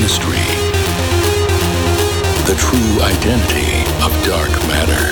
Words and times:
mystery. 0.00 0.44
The 2.46 2.54
true 2.56 3.02
identity 3.02 3.84
of 4.04 4.12
dark 4.24 4.50
matter. 4.68 5.04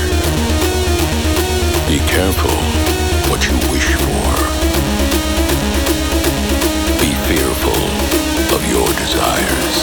Be 1.88 1.98
careful 2.08 2.56
what 3.30 3.44
you 3.46 3.56
wish 3.70 3.88
for. 4.04 4.32
Be 7.00 7.10
fearful 7.28 7.82
of 8.56 8.62
your 8.70 8.88
desires. 9.02 9.76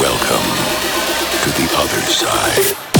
Welcome 0.00 0.48
to 1.42 1.50
the 1.58 1.68
other 1.78 2.02
side. 2.10 2.91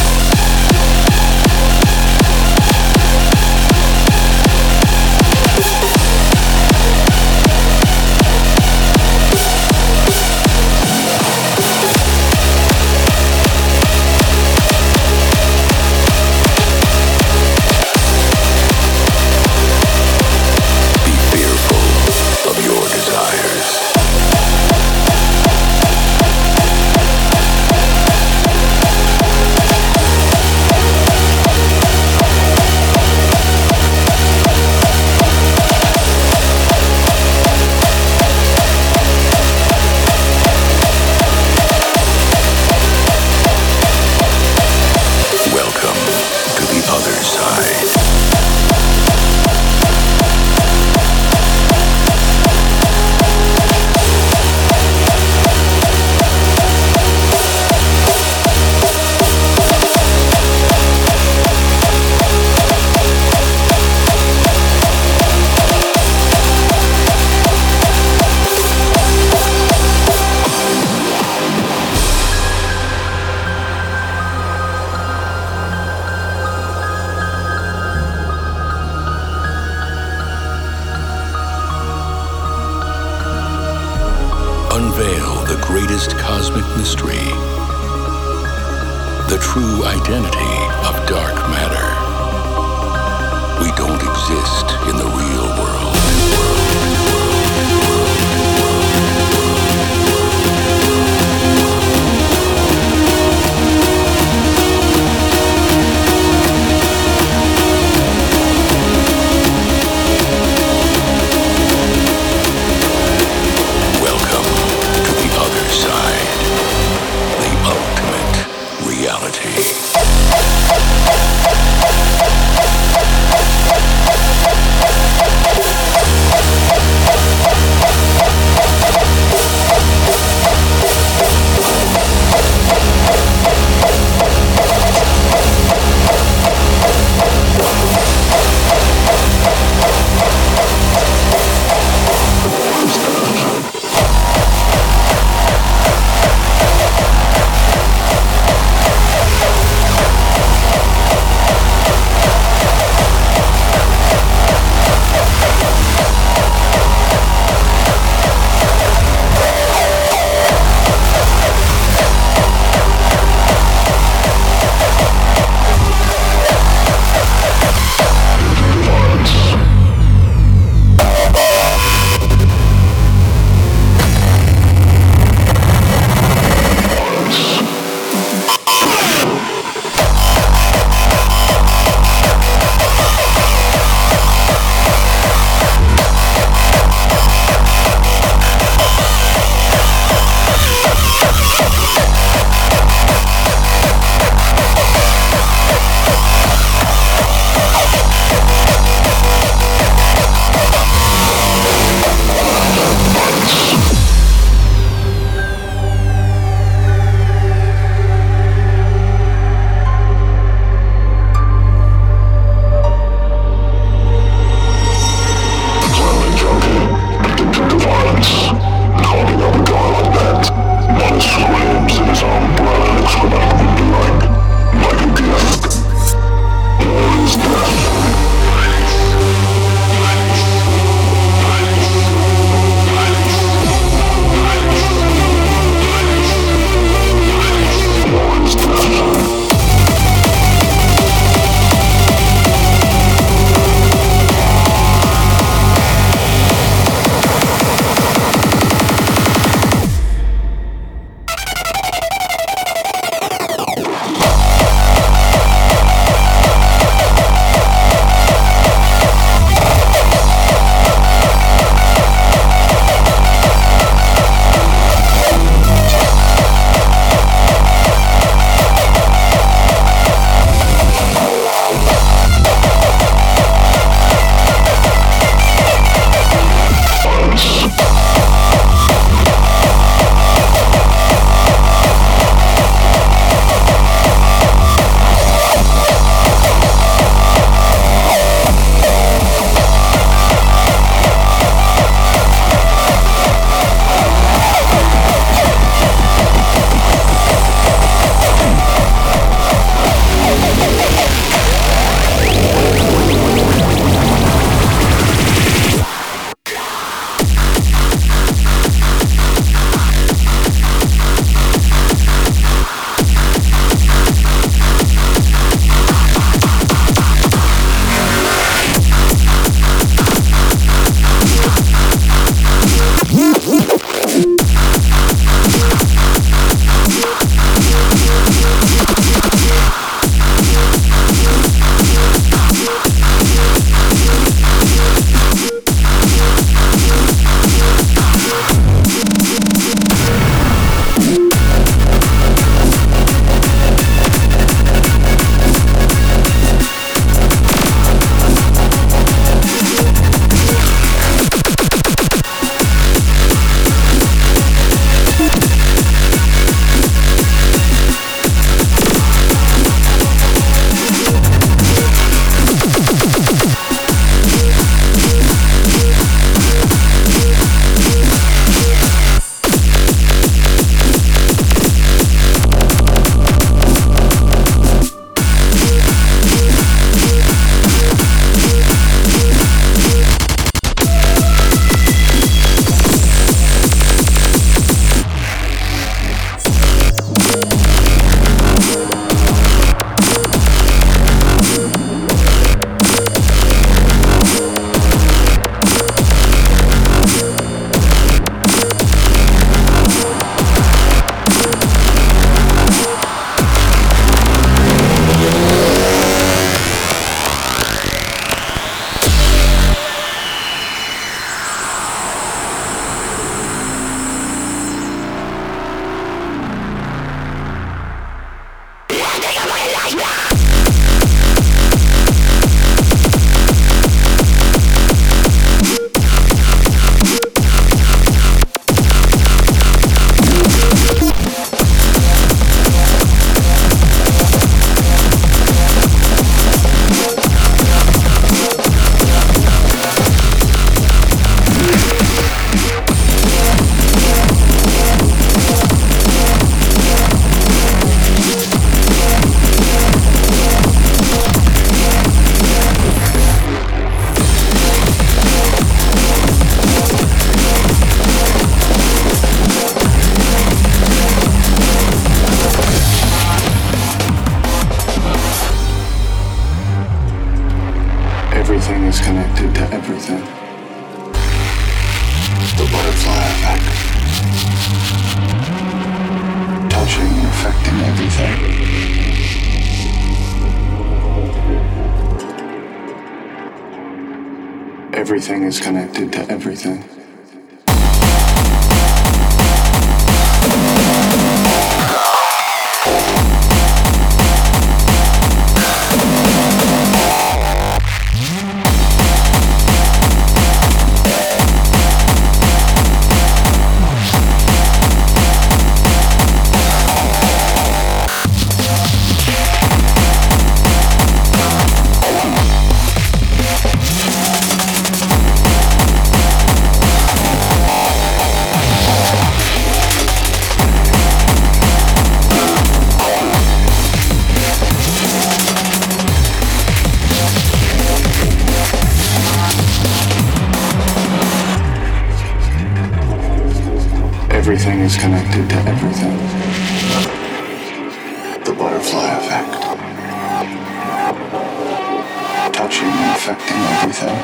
affecting 543.10 543.56
everything. 543.56 544.18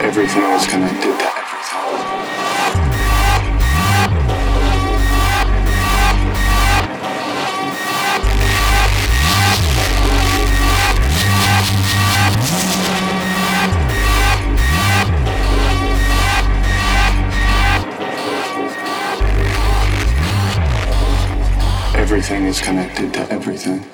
Everything 0.00 0.42
is 0.42 0.66
connected 0.66 1.45
everything 22.16 22.46
is 22.46 22.62
connected 22.62 23.12
to 23.12 23.30
everything. 23.30 23.84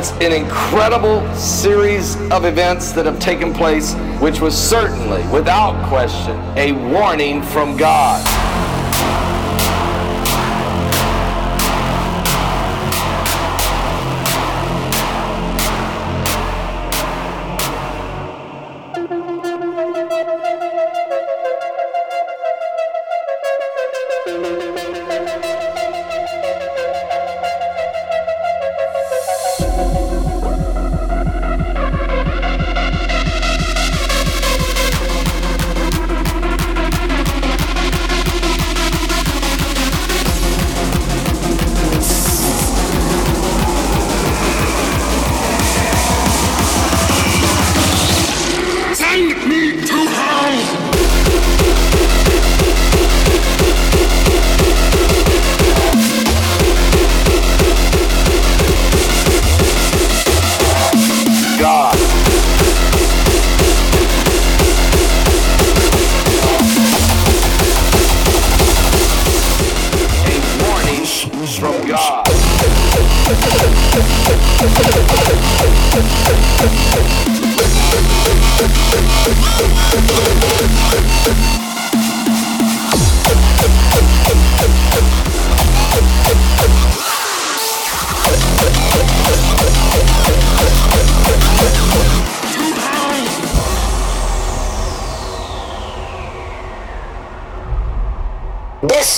It's 0.00 0.12
an 0.12 0.32
incredible 0.32 1.20
series 1.34 2.16
of 2.30 2.46
events 2.46 2.92
that 2.92 3.04
have 3.04 3.18
taken 3.18 3.52
place, 3.52 3.92
which 4.18 4.40
was 4.40 4.56
certainly, 4.56 5.22
without 5.28 5.86
question, 5.90 6.40
a 6.56 6.72
warning 6.72 7.42
from 7.42 7.76
God. 7.76 8.49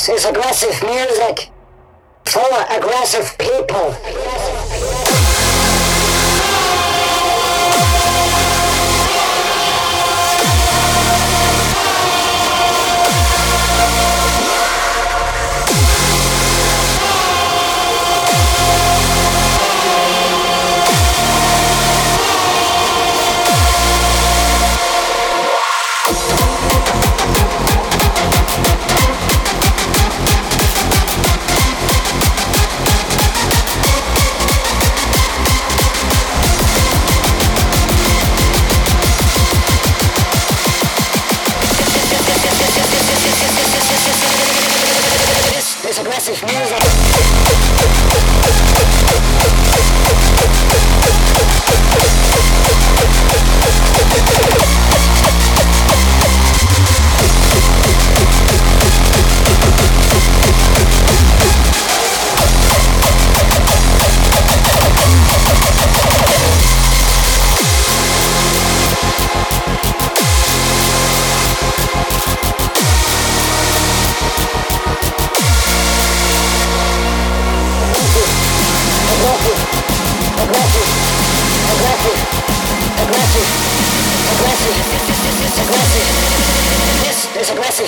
Is 0.08 0.24
aggressive 0.24 0.82
music 0.82 1.50
for 2.24 2.42
aggressive 2.68 3.38
people. 3.38 4.21
This 46.24 46.36
is 46.36 46.42
aggressive 46.44 46.78
music. 61.40 61.61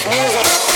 Music. 0.06 0.73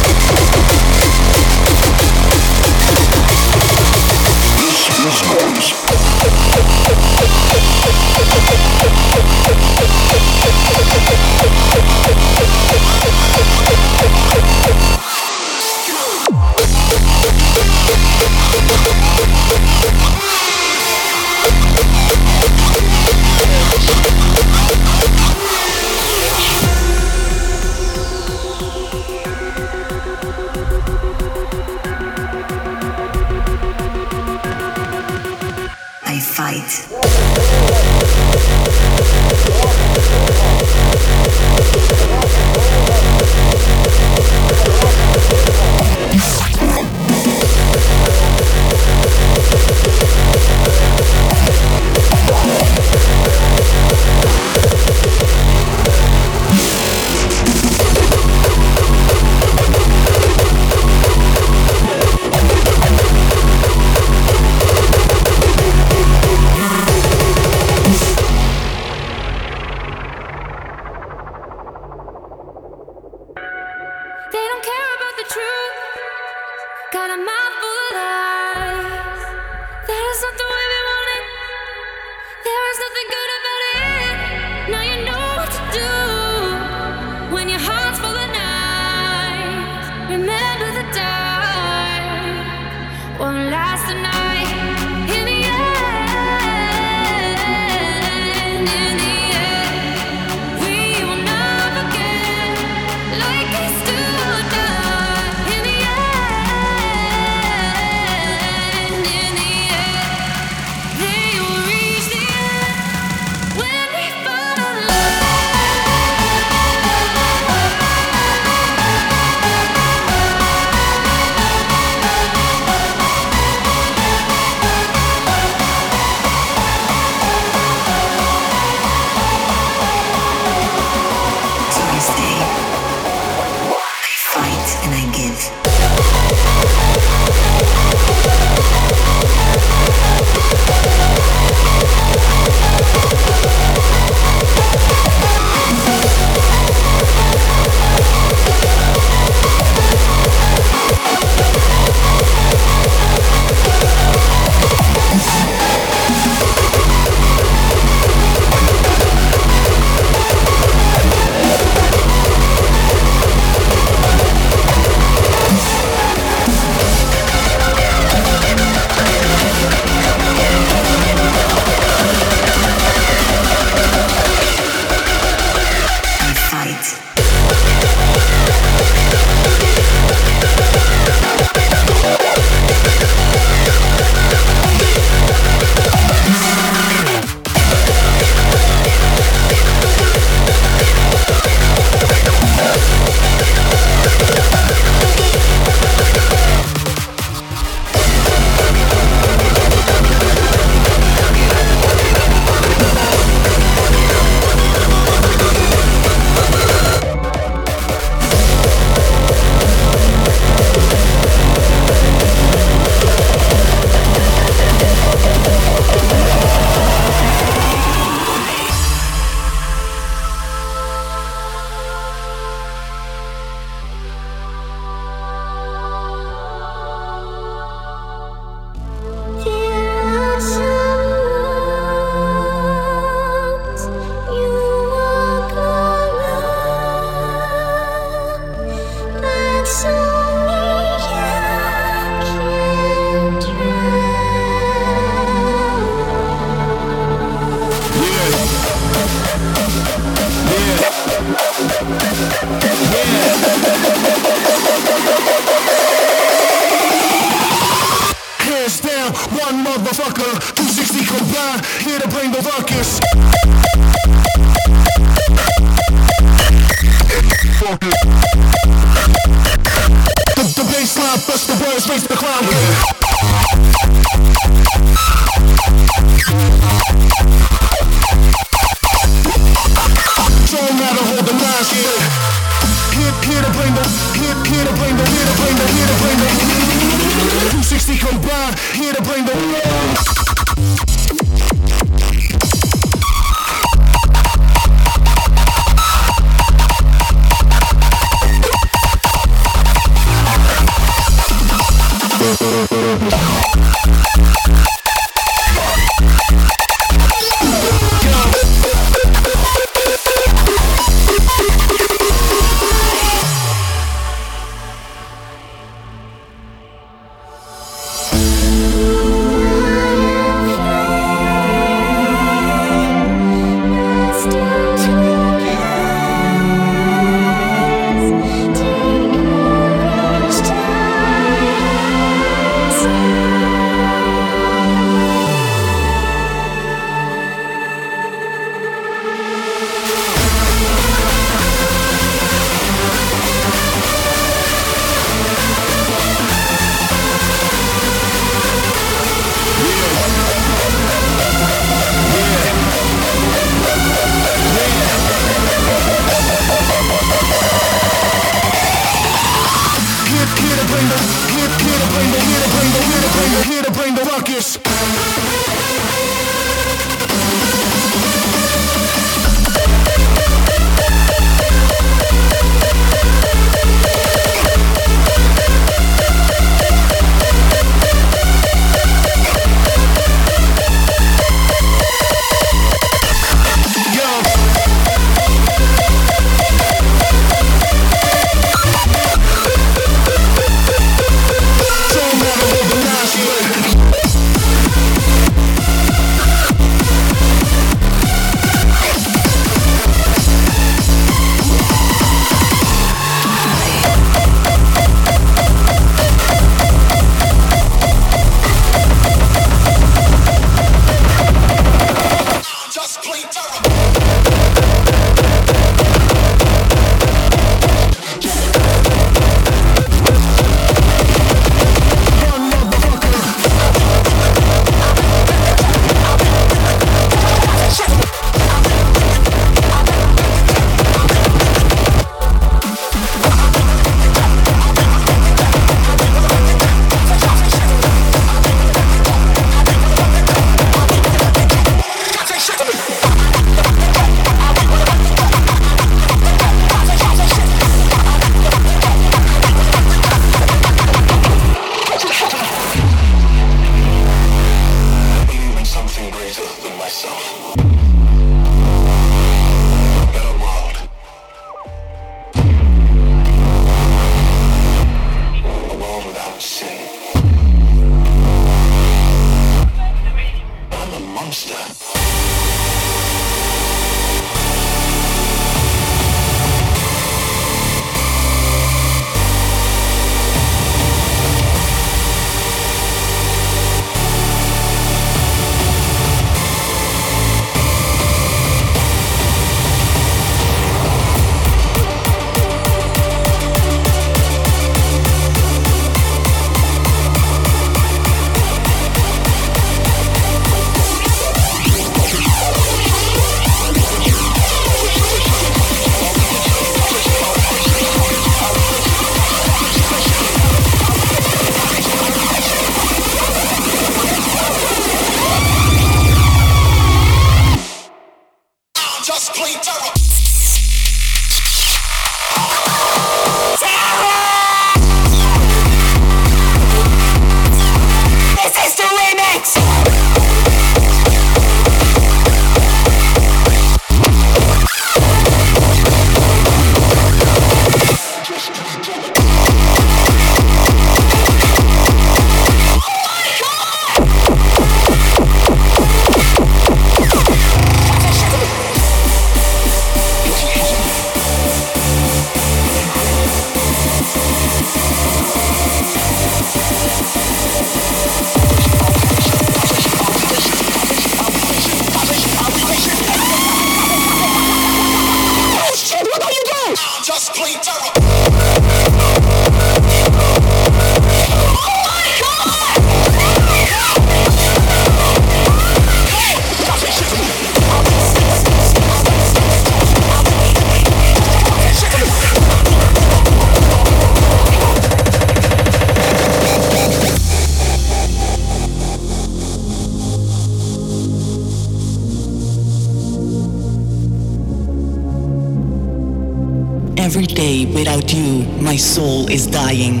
Dying. 599.72 600.00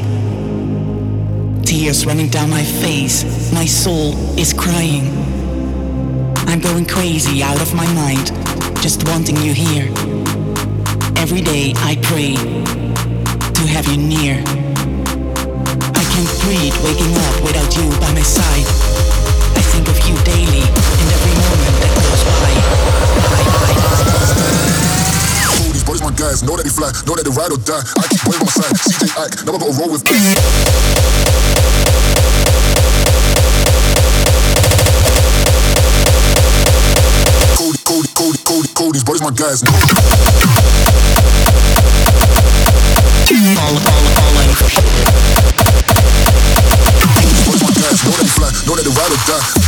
Tears 1.62 2.04
running 2.04 2.28
down 2.28 2.50
my 2.50 2.62
face, 2.62 3.24
my 3.52 3.64
soul 3.64 4.12
is 4.38 4.52
crying. 4.52 5.06
I'm 6.46 6.60
going 6.60 6.84
crazy 6.84 7.42
out 7.42 7.60
of 7.62 7.74
my 7.74 7.86
mind, 7.94 8.26
just 8.82 9.08
wanting 9.08 9.36
you 9.36 9.54
here. 9.54 9.88
Every 11.16 11.40
day 11.40 11.72
I 11.76 11.96
pray 12.02 12.34
to 13.56 13.62
have 13.74 13.86
you 13.86 13.96
near. 13.96 14.36
I 16.00 16.04
can't 16.12 16.32
breathe 16.42 16.76
waking 16.84 17.14
up 17.26 17.36
without 17.42 17.72
you 17.76 17.88
by 18.00 18.12
my 18.12 18.22
side. 18.22 18.66
I 19.56 19.62
think 19.72 19.88
of 19.88 19.98
you 20.06 20.14
daily 20.24 20.64
in 21.00 21.06
every 21.16 21.34
moment 21.40 21.81
guys, 26.22 26.42
know 26.46 26.54
that 26.54 26.62
they 26.62 26.70
fly, 26.70 26.86
know 27.02 27.18
that 27.18 27.26
they 27.26 27.34
ride 27.34 27.50
or 27.50 27.58
die. 27.58 27.82
I 27.98 28.06
keep 28.06 28.22
waving 28.30 28.46
my 28.46 28.54
side, 28.54 28.70
CJ 28.78 29.10
Ike, 29.18 29.42
never 29.42 29.58
gotta 29.58 29.74
roll 29.74 29.90
with 29.90 30.06
Cody, 37.58 37.78
Cody, 37.82 38.08
Cody, 38.14 38.38
Cody, 38.46 38.68
Cody, 38.70 38.92
these 38.94 39.02
boys 39.02 39.18
my 39.18 39.34
guys. 39.34 39.66
All, 39.66 39.74
all, 43.66 44.06
all, 44.22 44.30
my 44.38 44.46
guys, 47.82 47.98
know 48.06 48.14
that 48.14 48.22
they 48.22 48.30
fly, 48.30 48.50
know 48.70 48.78
that 48.78 48.84
they 48.86 48.94
ride 48.94 49.10
or 49.10 49.18
die. 49.26 49.61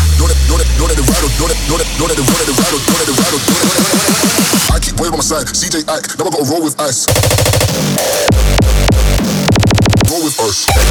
I 4.70 4.78
keep 4.78 5.00
waving 5.00 5.18
my 5.18 5.24
side, 5.24 5.46
CJ 5.46 5.82
never 6.18 6.30
gotta 6.30 6.50
roll 6.50 6.62
with 6.62 6.78
ice. 6.78 7.06
Roll 10.10 10.22
with 10.22 10.38
us. 10.40 10.83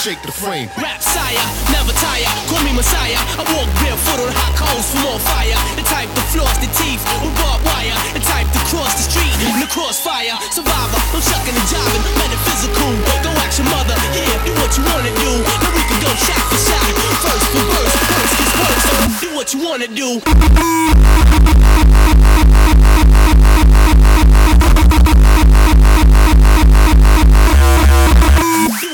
Shake 0.00 0.22
the 0.24 0.32
frame. 0.32 0.72
Rap 0.80 0.96
sire, 1.04 1.44
never 1.76 1.92
tire, 1.92 2.24
call 2.48 2.64
me 2.64 2.72
messiah. 2.72 3.20
I 3.36 3.44
walk 3.52 3.68
barefoot 3.84 4.16
on 4.24 4.32
hot 4.32 4.56
coals 4.56 4.88
for 4.88 5.04
more 5.04 5.20
fire. 5.20 5.52
The 5.76 5.84
type 5.84 6.08
that 6.08 6.24
floss 6.32 6.56
the 6.56 6.72
teeth 6.72 7.04
with 7.20 7.36
barbed 7.36 7.68
wire. 7.68 7.92
The 8.16 8.24
type 8.24 8.48
to 8.48 8.60
cross 8.72 8.96
the 8.96 9.04
street 9.12 9.28
in 9.44 9.60
the 9.60 9.68
crossfire. 9.68 10.32
Survivor, 10.56 10.96
I'm 11.12 11.20
shucking 11.20 11.52
and 11.52 11.68
jiving, 11.68 12.00
metaphysical. 12.16 12.96
Go 13.20 13.28
ask 13.44 13.60
your 13.60 13.68
mother, 13.68 13.92
yeah, 14.16 14.40
do 14.48 14.56
what 14.56 14.72
you 14.72 14.88
wanna 14.88 15.12
do. 15.20 15.32
Now 15.36 15.68
we 15.76 15.84
can 15.84 16.00
go 16.00 16.08
shot 16.16 16.48
for 16.48 16.56
shot, 16.64 16.80
first 17.20 17.44
for 17.52 17.60
verse, 17.60 17.92
first 18.08 18.40
is 18.40 18.56
first. 18.56 19.20
Do 19.20 19.28
what 19.36 19.52
you 19.52 19.60
wanna 19.60 19.88
do. 19.92 20.24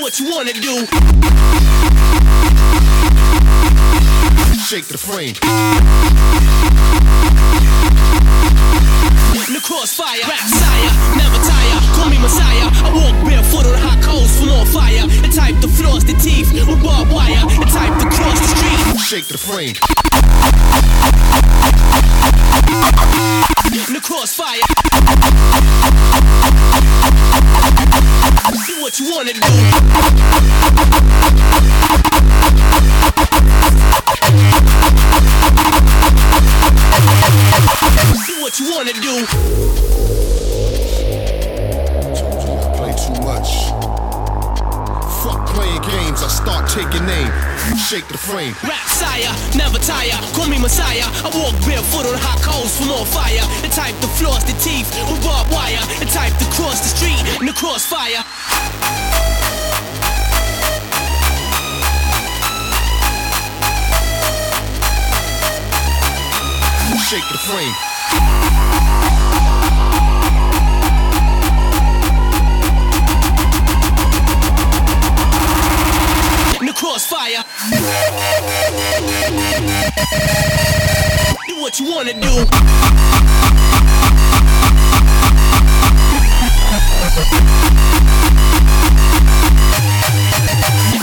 What 0.06 0.20
you 0.20 0.30
wanna 0.30 0.52
do. 0.52 0.86
Shake 4.54 4.86
the 4.86 4.96
frame. 4.96 5.34
The 9.52 9.60
crossfire, 9.64 10.20
rap 10.28 10.46
sire, 10.46 10.92
never 11.16 11.38
tire, 11.42 11.80
call 11.96 12.08
me 12.08 12.18
messiah. 12.20 12.70
I 12.86 12.92
walk 12.94 13.16
barefoot 13.26 13.66
on 13.66 13.74
hot 13.80 14.00
coals 14.00 14.38
for 14.38 14.46
more 14.46 14.66
fire. 14.66 15.08
The 15.08 15.28
type 15.34 15.58
to 15.62 15.66
floss 15.66 16.04
the 16.04 16.14
teeth 16.22 16.52
with 16.52 16.80
barbed 16.84 17.10
wire. 17.10 17.42
The 17.58 17.66
type 17.66 17.98
to 17.98 18.06
cross 18.16 18.38
the 18.38 18.46
street. 18.54 19.00
Shake 19.00 19.26
the 19.26 19.38
frame. 19.38 19.74
The 23.76 24.00
crossfire. 24.02 24.56
Do 28.66 28.80
what 28.80 28.98
you 28.98 29.10
wanna 29.10 29.34
do. 29.34 29.40
Do 38.24 38.40
what 38.40 38.58
you 38.58 38.66
wanna 38.72 38.92
do. 38.94 39.26
Play 42.76 42.94
too 42.96 43.20
much. 43.20 43.75
Playing 45.56 45.80
games, 45.88 46.20
I 46.20 46.28
start 46.28 46.68
taking 46.68 47.08
aim. 47.08 47.32
Shake 47.80 48.04
the 48.08 48.18
frame. 48.18 48.52
Rap 48.60 48.86
sire, 48.92 49.32
never 49.56 49.78
tire, 49.78 50.12
call 50.36 50.48
me 50.52 50.60
messiah. 50.60 51.08
I 51.24 51.32
walk 51.32 51.56
barefoot 51.64 52.04
on 52.04 52.12
hot 52.20 52.44
coals 52.44 52.76
for 52.76 52.84
more 52.84 53.06
fire. 53.08 53.40
The 53.64 53.72
type 53.72 53.96
to 54.04 54.08
floss 54.20 54.44
the 54.44 54.52
teeth 54.60 54.92
with 55.08 55.24
barbed 55.24 55.50
wire. 55.50 55.80
The 55.96 56.12
type 56.12 56.36
to 56.36 56.46
cross 56.52 56.84
the 56.84 56.92
street 56.92 57.16
in 57.40 57.46
the 57.48 57.56
crossfire. 57.56 58.20
Shake 67.08 67.24
the 67.32 67.38
frame. 67.48 68.55
The 76.96 77.02
crossfire. 77.02 77.44
Do 81.46 81.60
what 81.60 81.78
you 81.78 81.90
wanna 81.90 82.14
do. 82.14 82.46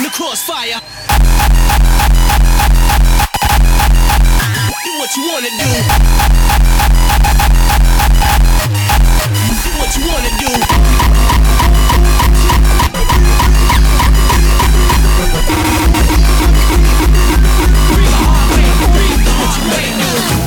The 0.01 0.09
crossfire. 0.13 0.81
Do 4.83 4.91
what 4.97 5.15
you 5.15 5.23
wanna 5.31 5.51
do. 5.61 5.69
Do 9.61 9.69
what 9.77 9.95
you 9.95 10.03
wanna 10.07 10.31
do. 10.39 11.52
Gonna 20.13 20.42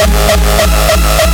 Oh, 0.00 0.06
my 0.06 1.18
God. 1.18 1.27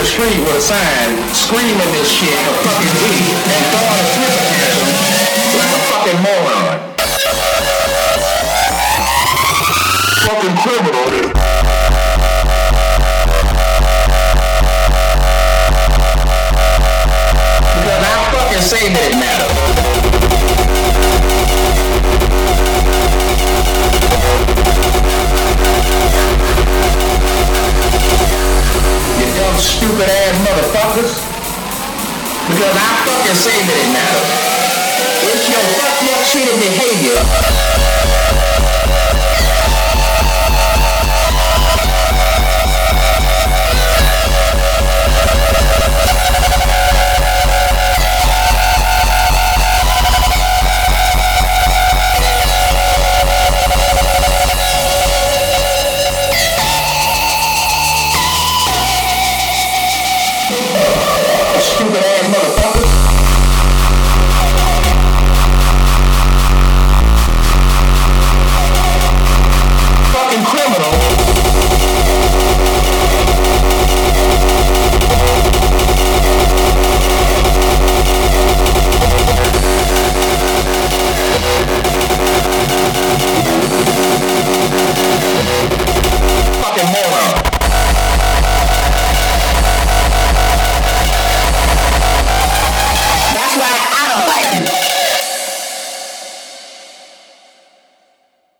The 0.00 0.06
street 0.06 0.40
with 0.40 0.56
a 0.56 0.60
sign 0.62 1.12
screaming 1.34 1.76
this 1.92 2.10
shit 2.10 2.32
for 2.32 2.54
fucking 2.64 2.88
idiot 3.04 3.36
and 3.52 3.64
throwing 3.68 4.00
a 4.00 4.08
flipper 4.16 4.44
tantrum 4.48 4.96
like 5.60 5.72
a 5.76 5.80
fucking 5.92 6.18
moron. 6.24 6.90
fucking 10.24 10.56
criminal. 10.64 11.04
Because 17.76 18.00
I 18.00 18.16
fucking 18.32 18.64
say 18.64 18.88
that 18.88 19.04
it 19.04 19.16
matters. 19.20 19.69
You 29.18 29.26
dumb 29.34 29.56
stupid 29.58 30.06
ass 30.06 30.36
motherfuckers. 30.46 31.12
Because 32.46 32.74
I 32.76 32.88
fucking 33.06 33.38
say 33.38 33.56
that 33.56 33.76
it 33.80 33.90
matters. 33.90 34.30
It's 35.32 35.48
your 35.48 35.64
fuck 35.78 36.00
shit 36.30 36.46
of 36.46 36.58
behavior 36.60 37.18